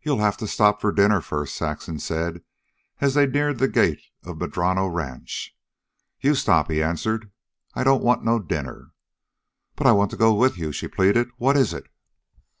"You'll 0.00 0.20
have 0.20 0.36
to 0.36 0.46
stop 0.46 0.80
for 0.80 0.92
dinner 0.92 1.20
first," 1.20 1.56
Saxon 1.56 1.98
said, 1.98 2.44
as 3.00 3.14
they 3.14 3.26
neared 3.26 3.58
the 3.58 3.66
gate 3.66 4.00
of 4.22 4.38
Madrono 4.38 4.86
Ranch. 4.86 5.56
"You 6.20 6.36
stop," 6.36 6.70
he 6.70 6.80
answered. 6.80 7.32
"I 7.74 7.82
don't 7.82 8.04
want 8.04 8.24
no 8.24 8.38
dinner." 8.38 8.92
"But 9.74 9.88
I 9.88 9.90
want 9.90 10.12
to 10.12 10.16
go 10.16 10.34
with 10.34 10.56
you," 10.56 10.70
she 10.70 10.86
pleaded. 10.86 11.30
"What 11.36 11.56
is 11.56 11.74
it?" 11.74 11.88